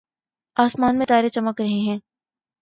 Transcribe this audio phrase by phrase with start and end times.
[0.57, 1.97] آسمان میں تارے چمک رہے ہیں